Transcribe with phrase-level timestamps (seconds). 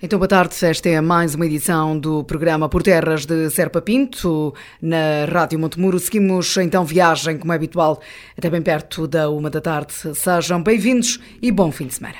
[0.00, 0.54] Então, boa tarde.
[0.64, 5.98] Esta é mais uma edição do programa Por Terras de Serpa Pinto, na Rádio Montemuro.
[5.98, 8.00] Seguimos então viagem, como é habitual,
[8.36, 9.92] até bem perto da uma da tarde.
[10.14, 12.18] Sejam bem-vindos e bom fim de semana.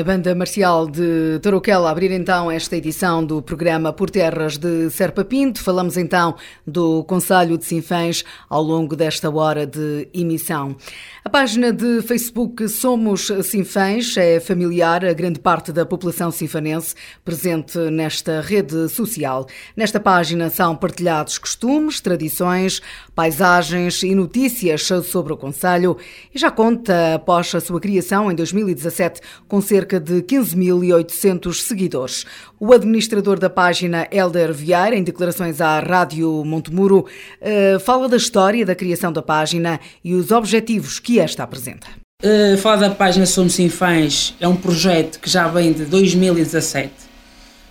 [0.00, 5.22] A banda marcial de Tarouquela abrir então esta edição do programa Por Terras de Serpa
[5.26, 5.62] Pinto.
[5.62, 10.74] Falamos então do Conselho de Sinfãs ao longo desta hora de emissão.
[11.22, 17.78] A página de Facebook Somos Sinfãs é familiar a grande parte da população sinfanense presente
[17.90, 19.46] nesta rede social.
[19.76, 22.80] Nesta página são partilhados costumes, tradições,
[23.14, 25.98] paisagens e notícias sobre o Conselho
[26.34, 32.24] e já conta, após a sua criação em 2017, com cerca de 15.800 seguidores.
[32.58, 37.06] O administrador da página, Helder Vieira, em declarações à Rádio Montemuro,
[37.40, 41.86] eh, fala da história da criação da página e os objetivos que esta apresenta.
[42.22, 46.92] Uh, falar da página Somos Sinfãs é um projeto que já vem de 2017.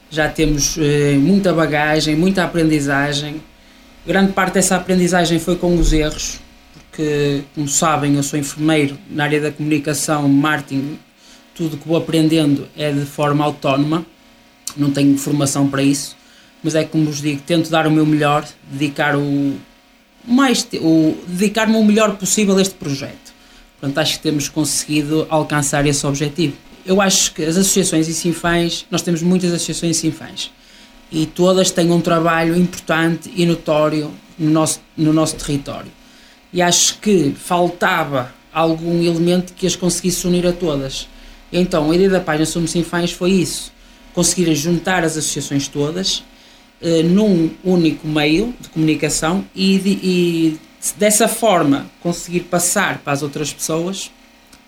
[0.09, 0.81] Já temos uh,
[1.19, 3.43] muita bagagem, muita aprendizagem.
[4.07, 6.39] Grande parte dessa aprendizagem foi com os erros,
[6.73, 10.97] porque, como sabem, eu sou enfermeiro na área da comunicação, marketing.
[11.59, 14.05] Tudo que vou aprendendo é de forma autónoma,
[14.77, 16.15] não tenho formação para isso,
[16.63, 19.57] mas é como vos digo, tento dar o meu melhor, dedicar o,
[20.25, 23.33] mais o dedicar-me o melhor possível a este projeto.
[23.77, 26.55] Portanto, acho que temos conseguido alcançar esse objetivo.
[26.85, 30.51] Eu acho que as associações e sinfãs, nós temos muitas associações e sinfãs,
[31.11, 35.91] e todas têm um trabalho importante e notório no nosso, no nosso território.
[36.53, 41.05] E acho que faltava algum elemento que as conseguisse unir a todas.
[41.51, 43.71] Então, a ideia da página Somos Sinfãs foi isso,
[44.13, 46.19] conseguir juntar as associações todas
[46.81, 50.59] uh, num único meio de comunicação e, de, e,
[50.97, 54.11] dessa forma conseguir passar para as outras pessoas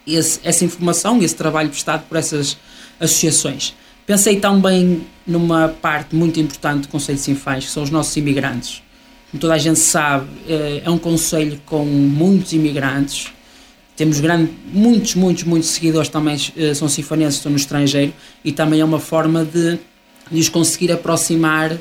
[0.05, 2.57] esse, essa informação, esse trabalho prestado por essas
[2.99, 3.75] associações.
[4.05, 8.81] Pensei também numa parte muito importante do Conselho de Sinfãs, que são os nossos imigrantes.
[9.29, 13.31] Como toda a gente sabe, eh, é um conselho com muitos imigrantes.
[14.01, 18.11] Temos grande, muitos, muitos, muitos seguidores também uh, são sinfanenses, estão no estrangeiro
[18.43, 19.77] e também é uma forma de,
[20.31, 21.77] de os conseguir aproximar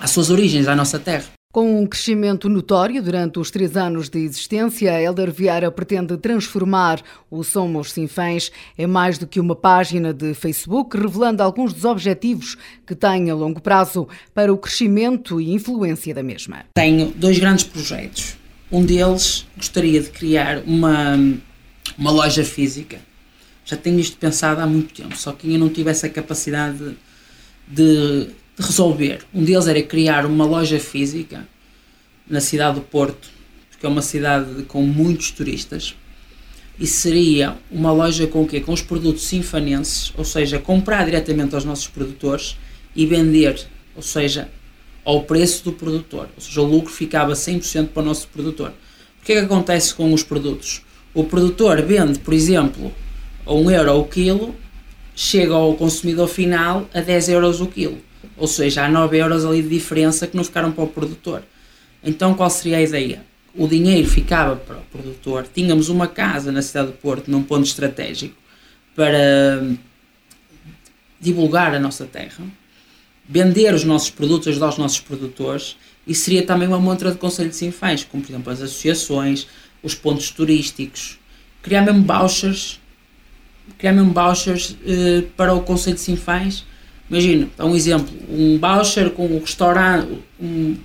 [0.00, 1.26] às suas origens, à nossa terra.
[1.52, 7.44] Com um crescimento notório durante os três anos de existência, Helder Vieira pretende transformar o
[7.44, 12.56] Somos Sinfãs em mais do que uma página de Facebook, revelando alguns dos objetivos
[12.86, 16.64] que tem a longo prazo para o crescimento e influência da mesma.
[16.72, 18.38] Tenho dois grandes projetos.
[18.70, 21.16] Um deles gostaria de criar uma,
[21.96, 22.98] uma loja física.
[23.64, 26.96] Já tenho isto pensado há muito tempo, só que ainda não tive essa capacidade
[27.68, 29.20] de de resolver.
[29.34, 31.46] Um deles era criar uma loja física
[32.28, 33.28] na cidade do Porto,
[33.70, 35.94] porque é uma cidade com muitos turistas,
[36.78, 38.60] e seria uma loja com o quê?
[38.60, 42.56] Com os produtos sinfanenses, ou seja, comprar diretamente aos nossos produtores
[42.94, 44.48] e vender, ou seja,
[45.06, 48.72] ao preço do produtor, ou seja, o lucro ficava 100% para o nosso produtor.
[49.22, 50.82] O que é que acontece com os produtos?
[51.14, 52.92] O produtor vende, por exemplo,
[53.46, 54.52] a 1 euro o quilo,
[55.14, 57.98] chega ao consumidor final a 10 euros o quilo.
[58.36, 61.44] Ou seja, há 9 euros ali de diferença que não ficaram para o produtor.
[62.02, 63.24] Então qual seria a ideia?
[63.54, 67.64] O dinheiro ficava para o produtor, tínhamos uma casa na cidade do Porto, num ponto
[67.64, 68.34] estratégico,
[68.96, 69.64] para
[71.20, 72.44] divulgar a nossa terra,
[73.28, 75.76] vender os nossos produtos, ajudar os nossos produtores,
[76.06, 79.46] e seria também uma montra de Conselho de Sinfãs, como por exemplo as associações,
[79.82, 81.18] os pontos turísticos,
[81.62, 82.80] criar mesmo vouchers,
[83.78, 86.64] criar mesmo vouchers eh, para o Conselho de Sinfãs
[87.08, 90.76] Imagina, dá um exemplo, um voucher com um restaurante, um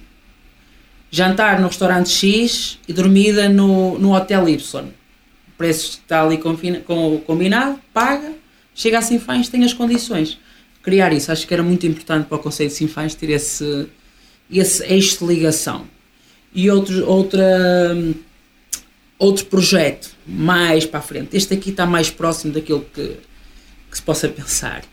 [1.09, 4.85] jantar no restaurante X e dormida no, no hotel Y.
[4.85, 8.33] O preço está ali combinado, paga,
[8.75, 10.37] chega a Sinfãs, tem as condições.
[10.81, 13.87] Criar isso, acho que era muito importante para o Conselho de Sinfãs ter esse,
[14.51, 15.85] esse eixo de ligação.
[16.53, 17.95] E outro, outra,
[19.17, 21.37] outro projeto mais para a frente.
[21.37, 23.17] Este aqui está mais próximo daquilo que,
[23.89, 24.83] que se possa pensar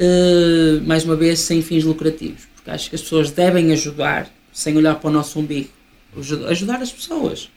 [0.00, 4.76] uh, mais uma vez, sem fins lucrativos, porque acho que as pessoas devem ajudar, sem
[4.76, 5.68] olhar para o nosso umbigo,
[6.48, 7.50] ajudar as pessoas.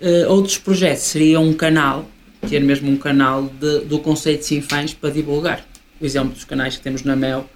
[0.00, 2.08] Uh, outros projetos seria um canal,
[2.48, 5.64] ter mesmo um canal de, do conceito de Sinfãs para divulgar.
[6.02, 7.48] O exemplo dos canais que temos na Mel,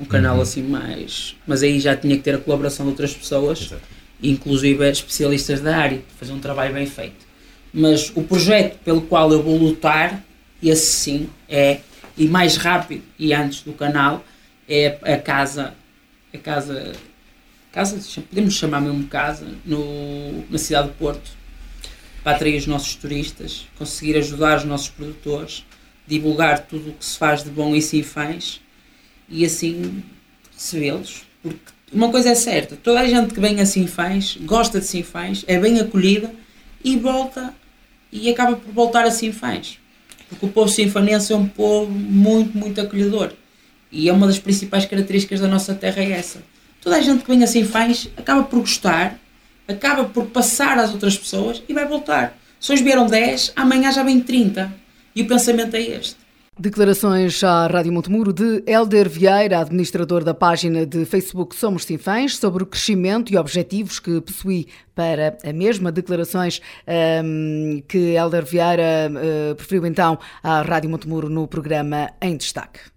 [0.00, 0.42] um canal uhum.
[0.42, 1.36] assim mais.
[1.46, 3.82] Mas aí já tinha que ter a colaboração de outras pessoas, Exato.
[4.22, 7.26] inclusive especialistas da área, fazer um trabalho bem feito.
[7.74, 10.22] Mas o projeto pelo qual eu vou lutar,
[10.62, 11.80] esse sim, é
[12.16, 14.24] e mais rápido e antes do canal
[14.68, 15.74] é a casa,
[16.32, 16.92] a casa,
[17.72, 21.30] casa podemos chamar mesmo casa, no, na cidade do Porto,
[22.22, 25.64] para atrair os nossos turistas, conseguir ajudar os nossos produtores,
[26.06, 28.60] divulgar tudo o que se faz de bom em Sinfãs
[29.28, 30.02] e assim
[30.54, 31.24] recebê-los.
[31.42, 31.58] Porque
[31.92, 35.58] uma coisa é certa, toda a gente que vem a Sinfãs gosta de Sinfãs, é
[35.58, 36.32] bem acolhida
[36.82, 37.54] e volta
[38.10, 39.78] e acaba por voltar a Sinfãs.
[40.28, 43.32] Porque o povo sinfonense é um povo muito, muito acolhedor.
[43.90, 46.42] E é uma das principais características da nossa terra é essa.
[46.80, 49.18] Toda a gente que vem a Sinfãs acaba por gostar,
[49.68, 52.36] acaba por passar às outras pessoas e vai voltar.
[52.58, 54.72] Se hoje vieram 10, amanhã já vem 30.
[55.14, 56.16] E o pensamento é este.
[56.58, 62.62] Declarações à Rádio Montemuro de Helder Vieira, administrador da página de Facebook Somos Sinfãs, sobre
[62.62, 65.90] o crescimento e objetivos que possui para a mesma.
[65.90, 66.60] Declarações
[67.24, 72.91] um, que Helder Vieira uh, preferiu então à Rádio Montemuro no programa Em Destaque.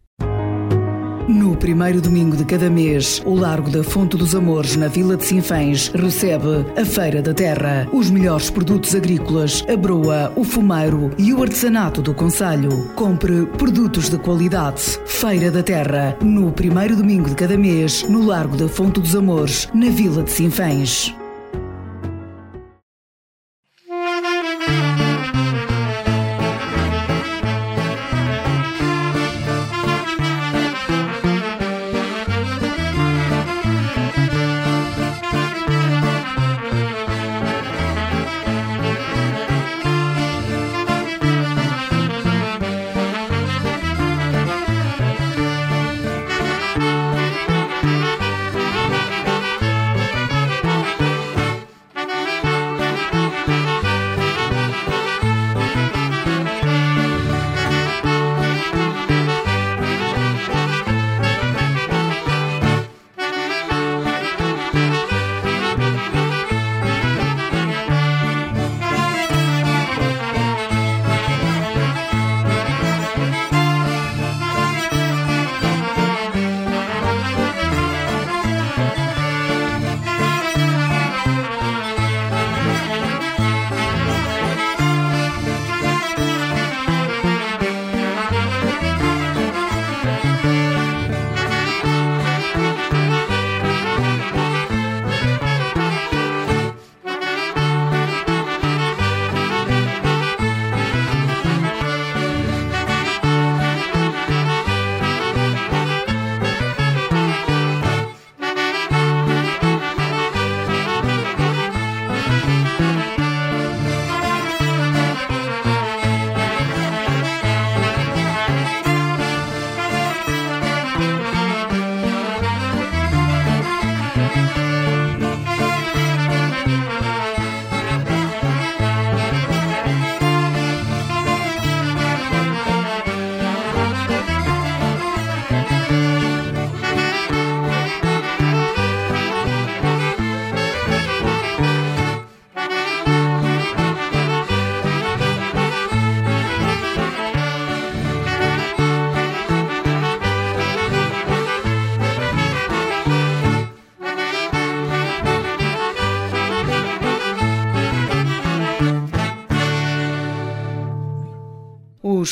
[1.27, 5.25] No primeiro domingo de cada mês, o Largo da Fonte dos Amores, na Vila de
[5.25, 7.87] Sinfãs, recebe a Feira da Terra.
[7.91, 12.91] Os melhores produtos agrícolas, a broa, o fumeiro e o artesanato do Conselho.
[12.93, 14.99] Compre produtos de qualidade.
[15.07, 19.67] Feira da Terra, no primeiro domingo de cada mês, no Largo da Fonte dos Amores,
[19.73, 21.11] na Vila de Sinfãs.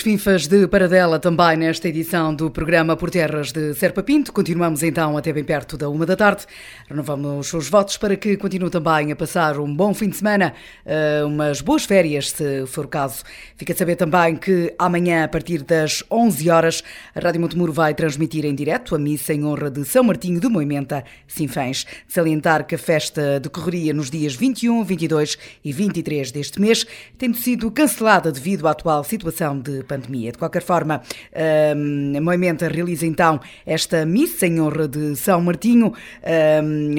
[0.04, 4.34] FINFAs de Paradela também nesta edição do programa Por Terras de Serpa Pinto.
[4.34, 6.46] Continuamos então até bem perto da uma da tarde.
[6.90, 10.54] Renovamos os votos para que continue também a passar um bom fim de semana,
[10.86, 13.24] eh, umas boas férias, se for o caso.
[13.56, 16.84] Fica a saber também que amanhã, a partir das 11 horas,
[17.16, 20.50] a Rádio Montemuro vai transmitir em direto a missa em honra de São Martinho de
[20.50, 21.86] Moimenta, Sinfãs.
[22.10, 26.86] Salientar que a festa decorreria nos dias 21, 22 e 23 deste mês,
[27.18, 29.93] tendo sido cancelada devido à atual situação de pandemia.
[29.98, 31.02] De qualquer forma,
[31.34, 35.94] a Moimenta realiza então esta missa em honra de São Martinho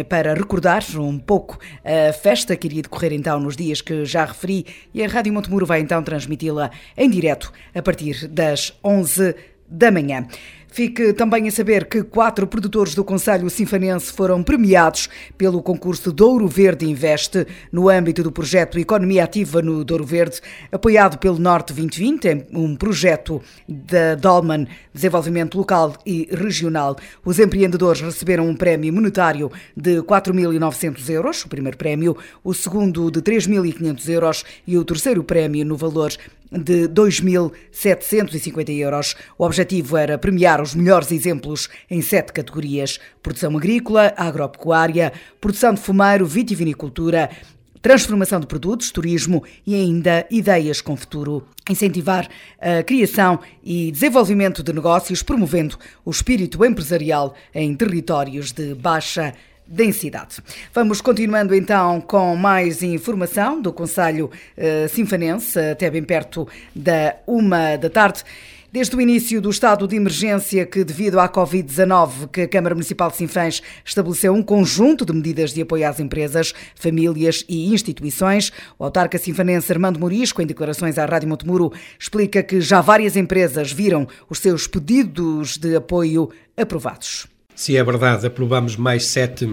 [0.09, 4.67] para recordar um pouco a festa que iria decorrer então nos dias que já referi
[4.93, 9.35] e a Rádio Montemuro vai então transmiti-la em direto a partir das 11
[9.69, 10.27] da manhã.
[10.75, 16.49] Fique também a saber que quatro produtores do Conselho Sinfanense foram premiados pelo concurso Douro
[16.49, 20.41] Verde Investe no âmbito do projeto Economia Ativa no Douro Verde,
[20.73, 26.97] apoiado pelo Norte 2020, um projeto da Dolman Desenvolvimento Local e Regional.
[27.25, 33.23] Os empreendedores receberam um prémio monetário de 4.900 euros, o primeiro prémio, o segundo de
[33.23, 36.11] 3.500 euros e o terceiro prémio no valor
[36.59, 39.17] de 2.750 euros.
[39.37, 45.81] O objetivo era premiar os melhores exemplos em sete categorias: produção agrícola, agropecuária, produção de
[45.81, 47.31] fumeiro, vitivinicultura,
[47.83, 51.47] transformação de produtos, turismo e ainda ideias com futuro.
[51.69, 59.35] Incentivar a criação e desenvolvimento de negócios, promovendo o espírito empresarial em territórios de baixa
[59.67, 60.37] densidade.
[60.73, 67.77] Vamos continuando então com mais informação do Conselho uh, Sinfanense, até bem perto da uma
[67.77, 68.25] da tarde.
[68.75, 73.09] Desde o início do estado de emergência que, devido à Covid-19, que a Câmara Municipal
[73.09, 78.83] de Sinfãs estabeleceu um conjunto de medidas de apoio às empresas, famílias e instituições, o
[78.83, 84.09] autarca sinfanense Armando Morisco, em declarações à Rádio Montemuro, explica que já várias empresas viram
[84.29, 87.33] os seus pedidos de apoio aprovados.
[87.55, 89.49] Se é verdade, aprovamos mais sete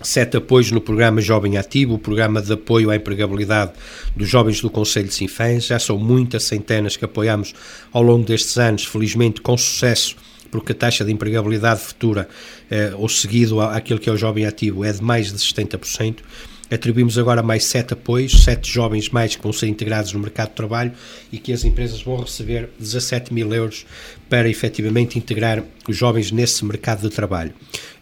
[0.00, 3.72] sete apoios no programa Jovem Ativo, o programa de apoio à empregabilidade
[4.14, 5.66] dos jovens do Conselho de Sinfãs.
[5.66, 7.52] Já são muitas centenas que apoiamos
[7.92, 10.16] ao longo destes anos, felizmente com sucesso,
[10.50, 12.28] porque a taxa de empregabilidade futura,
[12.70, 16.22] eh, ou seguido àquilo que é o Jovem Ativo, é de mais de 70%.
[16.70, 20.54] Atribuímos agora mais sete apoios, sete jovens mais que vão ser integrados no mercado de
[20.54, 20.92] trabalho
[21.32, 23.86] e que as empresas vão receber 17 mil euros
[24.28, 27.52] para efetivamente integrar os jovens nesse mercado de trabalho.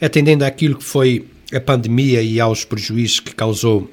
[0.00, 3.88] Atendendo àquilo que foi a pandemia e aos prejuízos que causou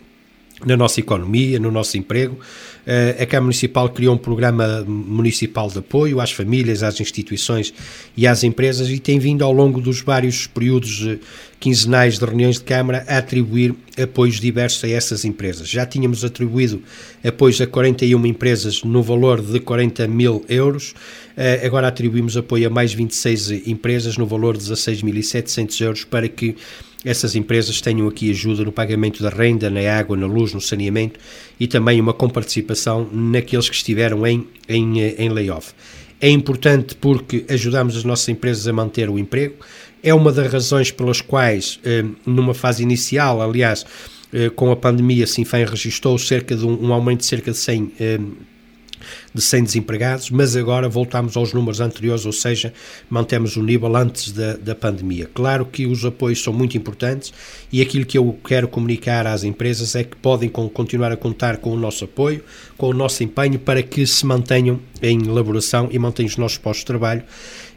[0.66, 2.38] na nossa economia, no nosso emprego.
[2.86, 7.74] Eh, a Câmara Municipal criou um programa municipal de apoio às famílias, às instituições
[8.16, 11.18] e às empresas e tem vindo ao longo dos vários períodos eh,
[11.60, 15.70] quinzenais de reuniões de Câmara a atribuir apoios diversos a essas empresas.
[15.70, 16.82] Já tínhamos atribuído
[17.24, 20.94] apoios a 41 empresas no valor de 40 mil euros,
[21.38, 26.58] eh, agora atribuímos apoio a mais 26 empresas no valor de 16.700 euros para que
[27.06, 31.20] essas empresas tenham aqui ajuda no pagamento da renda, na água, na luz, no saneamento
[31.60, 35.74] e também uma comparticipação naqueles que estiveram em, em, em layoff.
[36.22, 39.56] É importante porque ajudamos as nossas empresas a manter o emprego,
[40.02, 43.86] é uma das razões pelas quais, eh, numa fase inicial, aliás,
[44.32, 47.92] eh, com a pandemia, Sinfém registrou cerca de um, um aumento de cerca de 100
[49.34, 52.74] de 100 desempregados, mas agora voltamos aos números anteriores, ou seja,
[53.10, 55.30] mantemos o nível antes da, da pandemia.
[55.34, 57.34] Claro que os apoios são muito importantes
[57.72, 61.72] e aquilo que eu quero comunicar às empresas é que podem continuar a contar com
[61.72, 62.44] o nosso apoio,
[62.78, 66.82] com o nosso empenho para que se mantenham em elaboração e mantenham os nossos postos
[66.82, 67.24] de trabalho.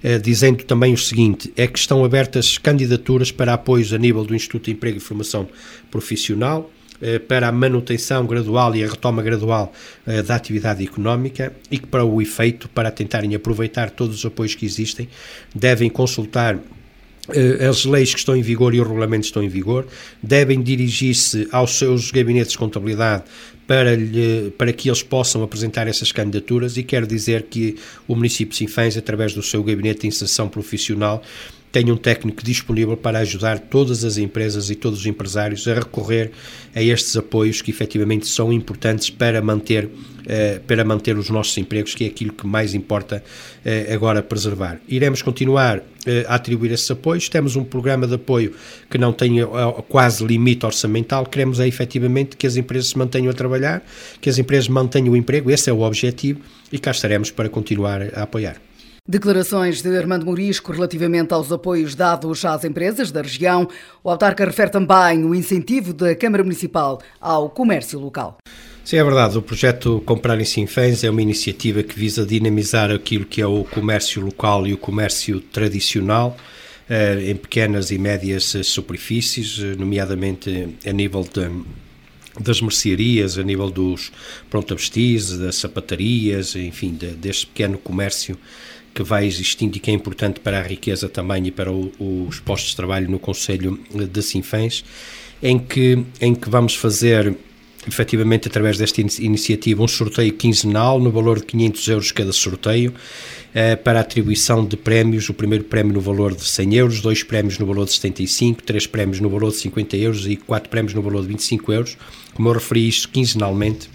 [0.03, 4.35] Eh, dizendo também o seguinte: é que estão abertas candidaturas para apoios a nível do
[4.35, 5.49] Instituto de Emprego e Formação
[5.91, 6.71] Profissional,
[7.29, 9.73] para a manutenção gradual e a retoma gradual
[10.07, 14.55] eh, da atividade económica e que, para o efeito, para tentarem aproveitar todos os apoios
[14.55, 15.09] que existem,
[15.55, 16.59] devem consultar
[17.29, 19.87] eh, as leis que estão em vigor e os regulamentos que estão em vigor,
[20.23, 23.25] devem dirigir-se aos seus gabinetes de contabilidade
[23.67, 27.77] para, lhe, para que eles possam apresentar essas candidaturas e quero dizer que
[28.07, 31.23] o município de Sinfãs, através do seu gabinete de inserção profissional,
[31.77, 36.31] tenha um técnico disponível para ajudar todas as empresas e todos os empresários a recorrer
[36.75, 39.91] a estes apoios que efetivamente são importantes para manter,
[40.27, 43.23] eh, para manter os nossos empregos, que é aquilo que mais importa
[43.63, 44.81] eh, agora preservar.
[44.89, 48.55] Iremos continuar eh, a atribuir esses apoios, temos um programa de apoio
[48.89, 49.37] que não tem
[49.87, 53.85] quase limite orçamental, queremos é efetivamente que as empresas se mantenham a trabalhar,
[54.19, 56.41] que as empresas mantenham o emprego, esse é o objetivo
[56.73, 58.57] e cá estaremos para continuar a apoiar.
[59.09, 63.69] Declarações de Armando Morisco relativamente aos apoios dados às empresas da região.
[64.03, 68.39] O autarca refere também o incentivo da Câmara Municipal ao comércio local.
[68.85, 69.39] Sim, é verdade.
[69.39, 73.63] O projeto Comprar em Sinfãs é uma iniciativa que visa dinamizar aquilo que é o
[73.63, 76.37] comércio local e o comércio tradicional
[76.89, 81.49] eh, em pequenas e médias superfícies, eh, nomeadamente a nível de
[82.39, 84.13] das mercearias, a nível dos
[84.51, 88.37] pronto-a-vestir, das sapatarias, enfim, de, deste pequeno comércio
[88.97, 91.93] que vai existindo e que é importante para a riqueza também e para o,
[92.27, 94.83] os postos de trabalho no Conselho de Sinfãs,
[95.43, 97.37] em que, em que vamos fazer
[97.87, 102.95] efetivamente através desta iniciativa um sorteio quinzenal no valor de 500 euros cada sorteio
[103.55, 107.59] eh, para atribuição de prémios, o primeiro prémio no valor de 100 euros, dois prémios
[107.59, 111.03] no valor de 75, três prémios no valor de 50 euros e quatro prémios no
[111.03, 111.99] valor de 25 euros,
[112.33, 113.91] como eu referi isto quinzenalmente,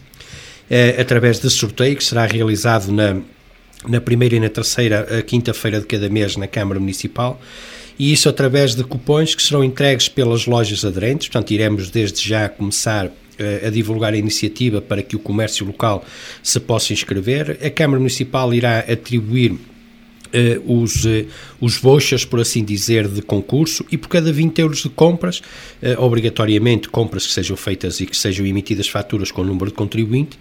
[0.69, 3.19] eh, através de sorteio que será realizado na,
[3.87, 7.41] na primeira e na terceira quinta-feira de cada mês na Câmara Municipal,
[7.97, 12.47] e isso através de cupões que serão entregues pelas lojas aderentes, portanto iremos desde já
[12.49, 13.11] começar
[13.65, 16.05] a divulgar a iniciativa para que o comércio local
[16.43, 17.57] se possa inscrever.
[17.63, 19.57] A Câmara Municipal irá atribuir
[20.65, 21.25] os, uh,
[21.59, 25.39] os vouchers, por assim dizer, de concurso e por cada 20 euros de compras,
[25.81, 29.73] uh, obrigatoriamente compras que sejam feitas e que sejam emitidas faturas com o número de
[29.73, 30.37] contribuinte,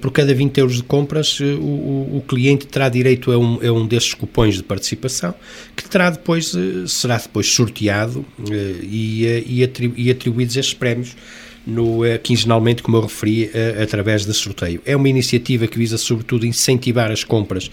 [0.00, 3.86] por cada 20 euros de compras o, o, cliente terá direito a um, a um
[3.86, 5.34] desses cupões de participação
[5.74, 6.54] que terá depois,
[6.86, 8.24] será depois sorteado
[8.82, 11.16] e, e, atribu e atribuídos esses prémios
[11.66, 13.50] no, uh, quinzenalmente, como eu referi,
[13.82, 14.80] através de sorteio.
[14.86, 17.70] É uma iniciativa que visa, sobretudo, incentivar as compras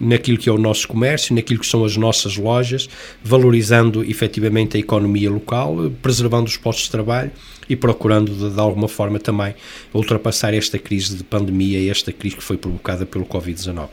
[0.00, 2.88] naquilo que é o nosso comércio, naquilo que são as nossas lojas,
[3.22, 7.30] valorizando efetivamente a economia local, preservando os postos de trabalho
[7.68, 9.54] e procurando de, de alguma forma também
[9.92, 13.88] ultrapassar esta crise de pandemia, esta crise que foi provocada pelo Covid-19.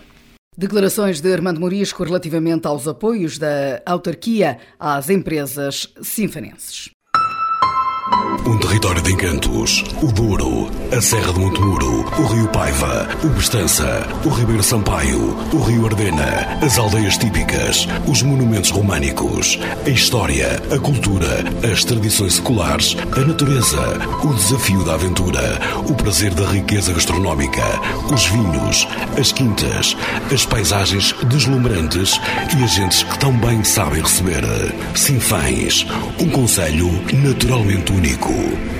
[0.58, 6.92] Declarações de Armando Morisco relativamente aos apoios da autarquia às empresas sinfanenses.
[8.04, 9.84] Um território de encantos.
[10.02, 15.62] O Douro, a Serra de Montemuro, o Rio Paiva, o Bestança, o Ribeiro Sampaio, o
[15.62, 22.98] Rio Ardena, as aldeias típicas, os monumentos românicos, a história, a cultura, as tradições seculares,
[23.16, 23.80] a natureza,
[24.24, 27.64] o desafio da aventura, o prazer da riqueza gastronómica,
[28.12, 28.88] os vinhos,
[29.20, 29.96] as quintas,
[30.34, 32.20] as paisagens deslumbrantes
[32.58, 34.44] e as gentes que tão bem sabem receber.
[34.96, 35.86] Sinfãs,
[36.20, 38.71] um conselho naturalmente único.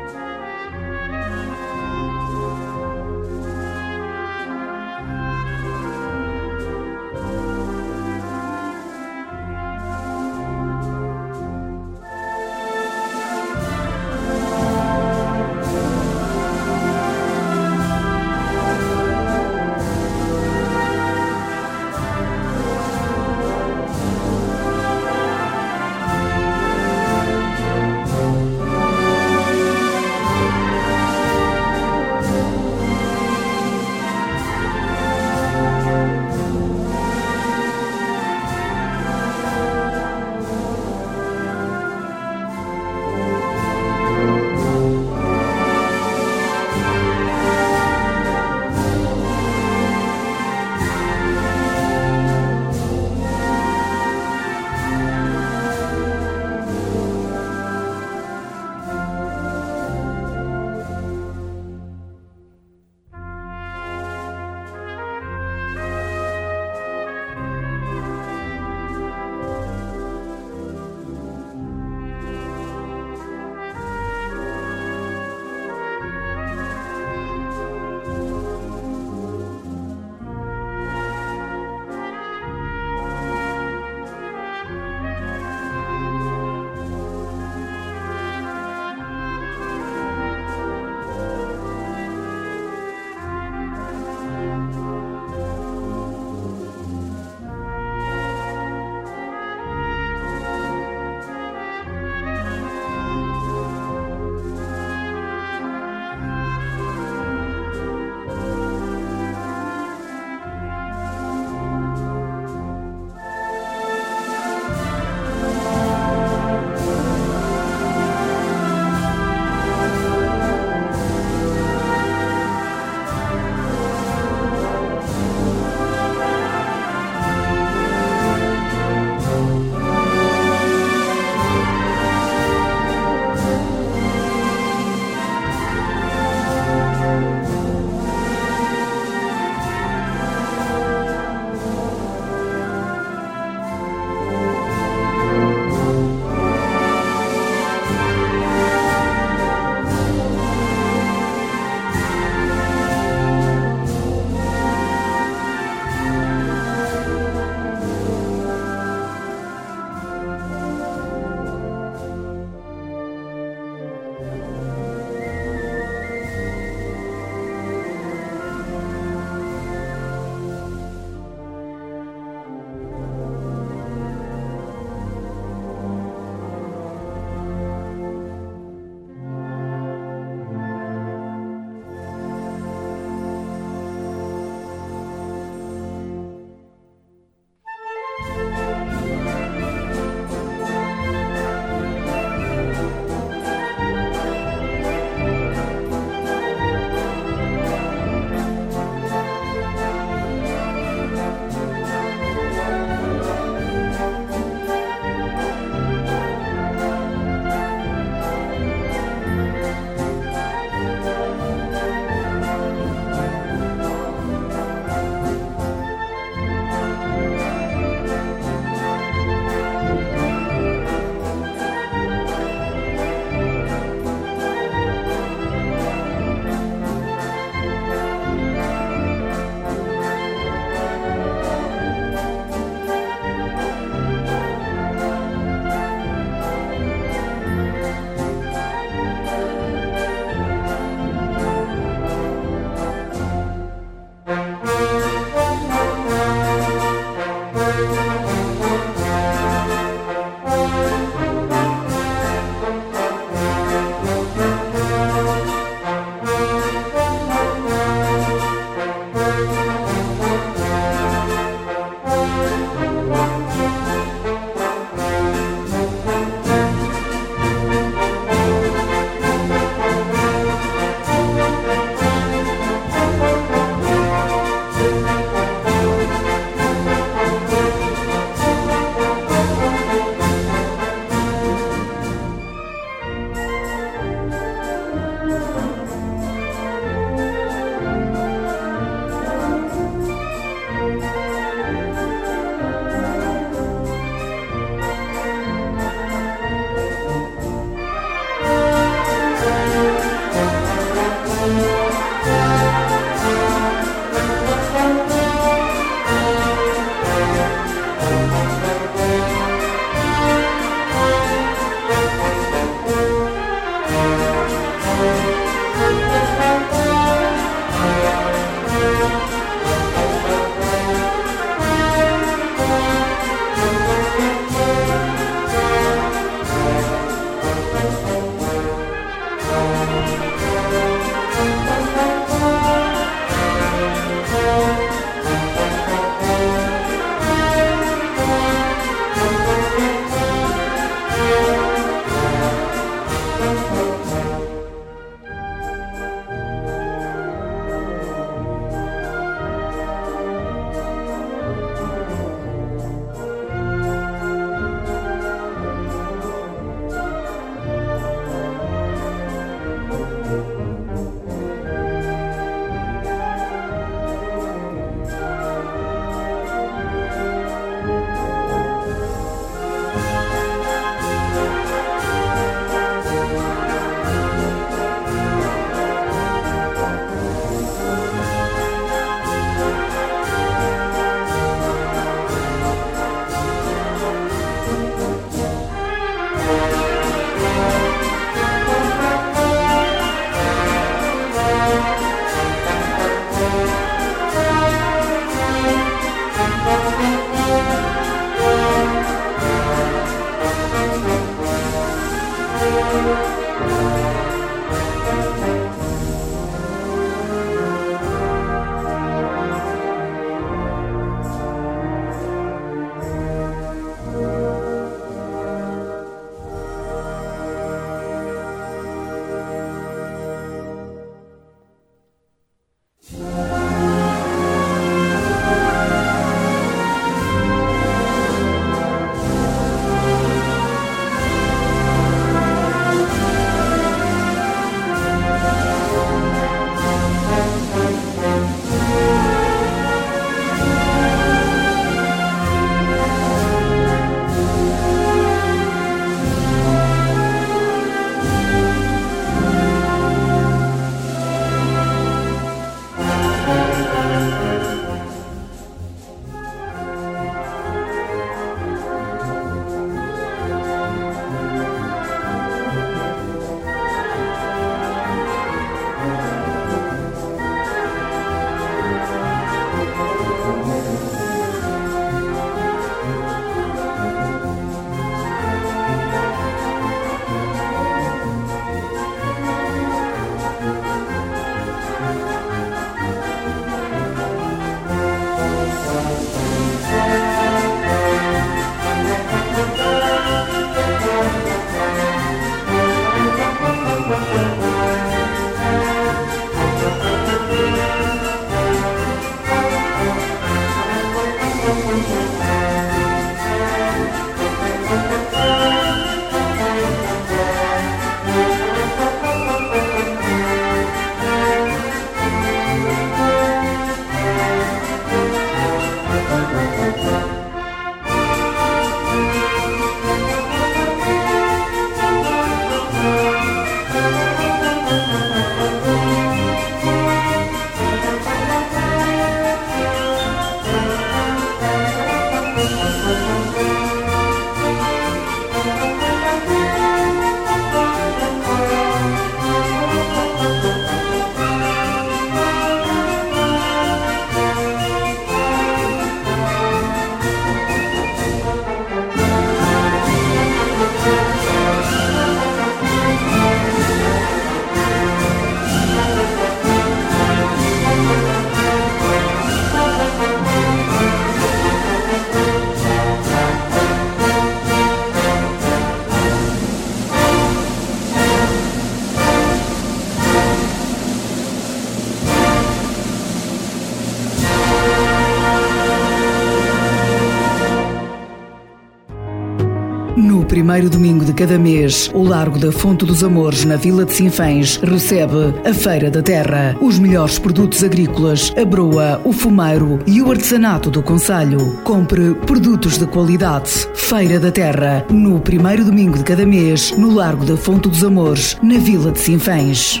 [581.42, 586.08] Cada mês, o Largo da Fonte dos Amores, na Vila de Sinfãs, recebe a Feira
[586.08, 586.76] da Terra.
[586.80, 591.80] Os melhores produtos agrícolas, a broa, o fumeiro e o artesanato do Conselho.
[591.82, 593.88] Compre produtos de qualidade.
[593.92, 598.56] Feira da Terra, no primeiro domingo de cada mês, no Largo da Fonte dos Amores,
[598.62, 600.00] na Vila de Sinfãs.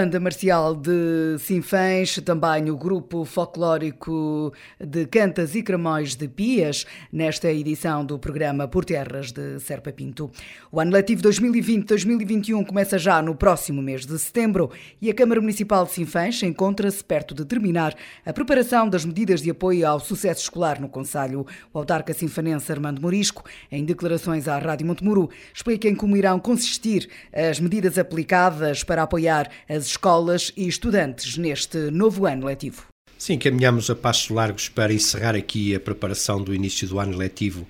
[0.00, 4.50] Banda Marcial de Sinfãs, também o Grupo Folclórico
[4.82, 10.30] de Cantas e Cramóis de Pias, nesta edição do programa Por Terras de Serpa Pinto.
[10.72, 14.70] O ano letivo 2020-2021 começa já no próximo mês de setembro
[15.02, 17.94] e a Câmara Municipal de Sinfãs encontra-se perto de terminar
[18.24, 21.44] a preparação das medidas de apoio ao sucesso escolar no Conselho.
[21.74, 27.06] O autarca sinfanense Armando Morisco, em declarações à Rádio Montemuro, explica em como irão consistir
[27.30, 32.84] as medidas aplicadas para apoiar as escolas e estudantes neste novo ano letivo.
[33.18, 37.66] Sim, caminhamos a passos largos para encerrar aqui a preparação do início do ano letivo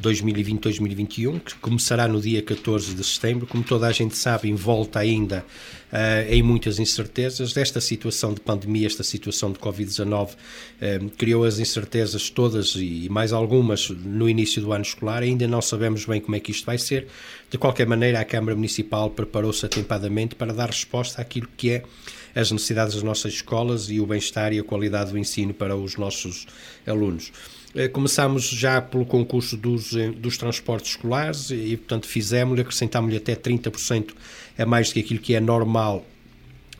[0.00, 3.46] 2020-2021, que começará no dia 14 de setembro.
[3.46, 5.44] Como toda a gente sabe, envolta ainda
[5.92, 7.52] uh, em muitas incertezas.
[7.52, 13.32] Desta situação de pandemia, esta situação de Covid-19, uh, criou as incertezas todas e mais
[13.32, 15.22] algumas no início do ano escolar.
[15.22, 17.06] Ainda não sabemos bem como é que isto vai ser.
[17.50, 21.82] De qualquer maneira, a Câmara Municipal preparou-se atempadamente para dar resposta àquilo que é
[22.34, 25.96] as necessidades das nossas escolas e o bem-estar e a qualidade do ensino para os
[25.96, 26.46] nossos
[26.84, 27.30] alunos.
[27.74, 33.34] Eh, começámos já pelo concurso dos, eh, dos transportes escolares e, portanto, fizemos-lhe, acrescentámos-lhe até
[33.34, 34.14] 30%
[34.56, 36.06] a mais do que aquilo que é normal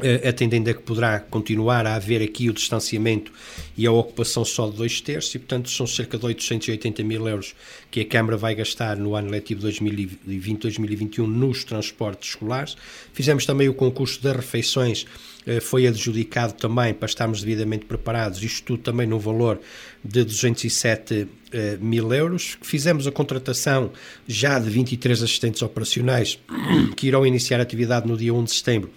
[0.01, 3.33] eh, atendendo a que poderá continuar a haver aqui o distanciamento
[3.77, 7.55] e a ocupação só de dois terços, e portanto são cerca de 880 mil euros
[7.93, 12.77] que a Câmara vai gastar no ano letivo 2020-2021 nos transportes escolares.
[13.13, 15.07] Fizemos também o concurso das refeições,
[15.61, 19.61] foi adjudicado também para estarmos devidamente preparados, isto tudo também no valor
[20.03, 22.59] de 207 eh, mil euros.
[22.63, 23.93] Fizemos a contratação
[24.27, 26.39] já de 23 assistentes operacionais
[26.97, 28.91] que irão iniciar atividade no dia 1 de setembro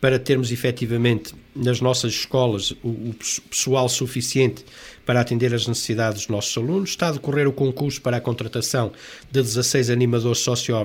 [0.00, 3.14] para termos efetivamente nas nossas escolas o, o,
[3.50, 4.64] pessoal suficiente
[5.04, 6.90] para atender as necessidades dos nossos alunos.
[6.90, 8.92] Está a decorrer o concurso para a contratação
[9.30, 10.76] de 16 animadores socio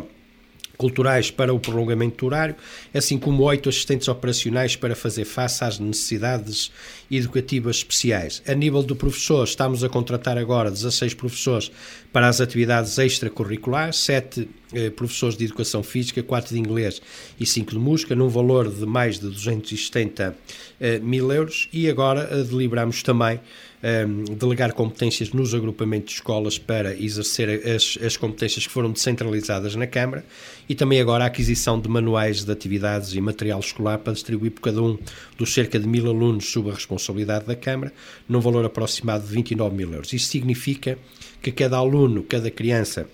[0.78, 2.56] culturais para o prolongamento do horário,
[2.94, 6.72] assim como oito assistentes operacionais para fazer face às necessidades
[7.10, 8.42] educativas especiais.
[8.48, 11.72] A nível do professor, estamos a contratar agora 16 professores
[12.14, 17.02] para as atividades extracurriculares, 7 eh, professores de educação física, 4 de inglês
[17.40, 20.38] e 5 de música, num valor de mais de 270
[20.80, 23.40] eh, mil euros, e agora eh, deliberamos também
[23.84, 29.76] um, delegar competências nos agrupamentos de escolas para exercer as, as competências que foram descentralizadas
[29.76, 30.26] na Câmara
[30.70, 34.62] e também agora a aquisição de manuais de atividades e material escolar para distribuir por
[34.62, 34.98] cada um
[35.38, 37.92] dos cerca de mil alunos sob a responsabilidade da Câmara,
[38.28, 40.14] num valor aproximado de 29 mil euros.
[40.14, 40.98] Isto significa
[41.44, 43.06] que cada aluno, cada criança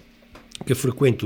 [0.65, 1.25] que frequenta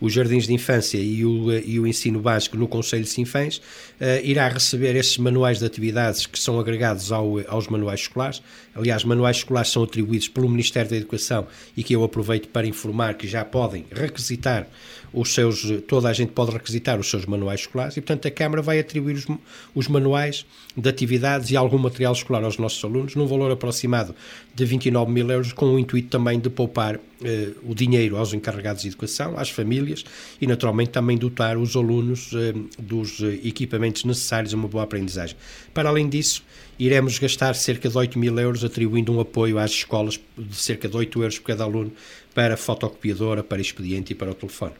[0.00, 4.22] os jardins de infância e o, e o ensino básico no Conselho de Sinfãs, uh,
[4.22, 8.42] irá receber esses manuais de atividades que são agregados ao, aos manuais escolares.
[8.74, 13.14] Aliás, manuais escolares são atribuídos pelo Ministério da Educação e que eu aproveito para informar
[13.14, 14.66] que já podem requisitar
[15.14, 18.60] os seus, toda a gente pode requisitar os seus manuais escolares e, portanto, a Câmara
[18.60, 19.26] vai atribuir os,
[19.74, 20.44] os manuais
[20.76, 24.14] de atividades e algum material escolar aos nossos alunos num valor aproximado
[24.52, 28.82] de 29 mil euros, com o intuito também de poupar eh, o dinheiro aos encarregados
[28.82, 30.04] de educação, às famílias
[30.40, 35.36] e, naturalmente, também dotar os alunos eh, dos equipamentos necessários a uma boa aprendizagem.
[35.72, 36.42] Para além disso,
[36.76, 40.96] iremos gastar cerca de 8 mil euros atribuindo um apoio às escolas de cerca de
[40.96, 41.92] 8 euros por cada aluno
[42.34, 44.74] para fotocopiadora, para expediente e para o telefone.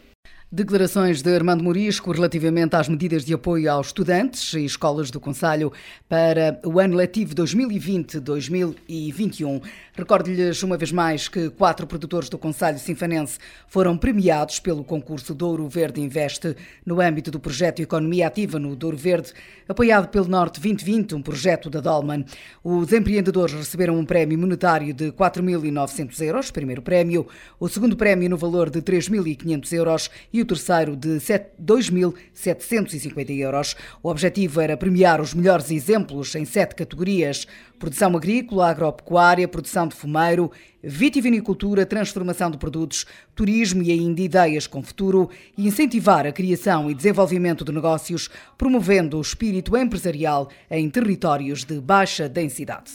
[0.51, 5.73] Declarações de Armando Morisco relativamente às medidas de apoio aos estudantes e escolas do Conselho
[6.07, 9.63] para o ano letivo 2020-2021.
[9.97, 15.69] Recordo-lhes uma vez mais que quatro produtores do Conselho Sinfanense foram premiados pelo concurso Douro
[15.69, 16.53] Verde Investe
[16.85, 19.31] no âmbito do projeto Economia Ativa no Douro Verde,
[19.69, 22.25] apoiado pelo Norte 2020, um projeto da Dolman.
[22.61, 27.25] Os empreendedores receberam um prémio monetário de 4.900 euros, primeiro prémio,
[27.57, 33.77] o segundo prémio no valor de 3.500 euros e o terceiro de 2.750 euros.
[34.03, 37.47] O objetivo era premiar os melhores exemplos em sete categorias:
[37.79, 40.51] produção agrícola, agropecuária, produção de fumeiro,
[40.83, 46.93] vitivinicultura, transformação de produtos, turismo e ainda ideias com futuro e incentivar a criação e
[46.93, 52.91] desenvolvimento de negócios, promovendo o espírito empresarial em territórios de baixa densidade.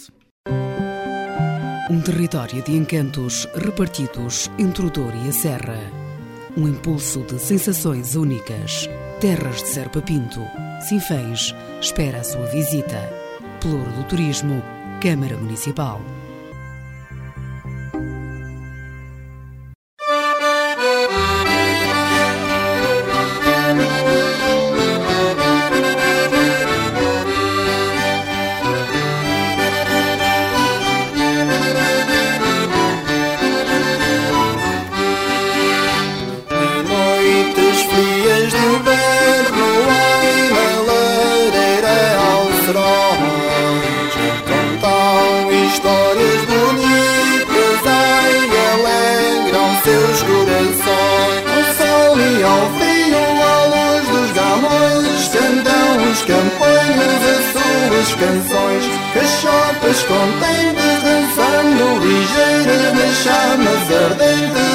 [1.90, 5.80] Um território de encantos repartidos entre o Douro e a Serra.
[6.56, 8.88] Um impulso de sensações únicas.
[9.20, 10.40] Terras de Serpa Pinto.
[10.88, 13.12] Sinfãs espera a sua visita.
[13.60, 14.62] Pelouro do Turismo,
[15.02, 16.00] Câmara Municipal.
[59.14, 64.69] Cachopas contentes dançando ligeiras nas chamas ardentes,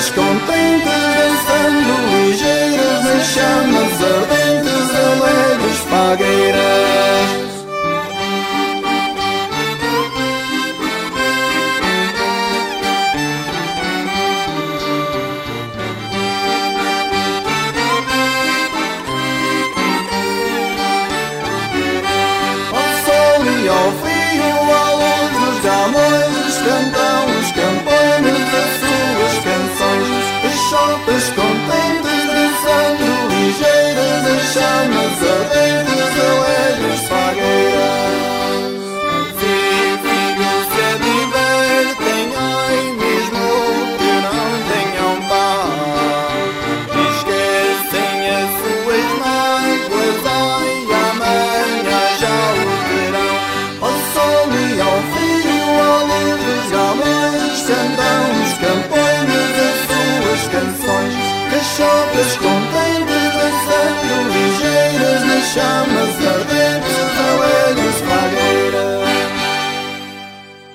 [0.00, 6.89] cachopas contentes, dançando ligeiras nas chamas ardentes, alegres fagueiras.
[62.12, 62.49] Cachopas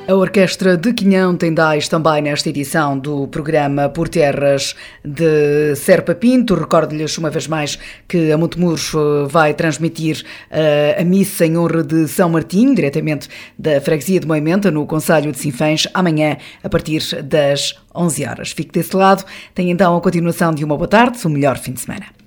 [0.08, 6.14] A Orquestra de Quinhão tem dais também nesta edição do programa Por Terras de Serpa
[6.14, 6.54] Pinto.
[6.54, 11.84] Recordo-lhes uma vez mais que a Montemurros eh, vai transmitir eh, a missa em honra
[11.84, 13.28] de São Martinho, diretamente
[13.58, 18.52] da Freguesia de Moimenta, no Conselho de Sinfãs, amanhã a partir das 11 horas.
[18.52, 19.26] Fique desse lado.
[19.56, 22.25] Tem então a continuação de uma boa tarde, um melhor fim de semana.